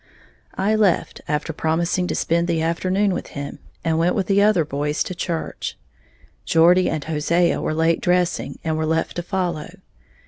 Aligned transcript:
I 0.57 0.73
left 0.73 1.21
after 1.27 1.53
promising 1.53 2.07
to 2.07 2.15
spend 2.15 2.47
the 2.47 2.59
afternoon 2.63 3.13
with 3.13 3.27
him, 3.37 3.59
and 3.83 3.99
went 3.99 4.15
with 4.15 4.25
the 4.25 4.41
other 4.41 4.65
boys 4.65 5.03
to 5.03 5.13
church. 5.13 5.77
Geordie 6.43 6.89
and 6.89 7.03
Hosea 7.03 7.61
were 7.61 7.75
late 7.75 8.01
dressing, 8.01 8.57
and 8.63 8.77
were 8.77 8.87
left 8.87 9.15
to 9.17 9.21
follow. 9.21 9.69